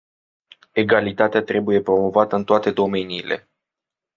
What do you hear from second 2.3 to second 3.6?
în toate domeniile.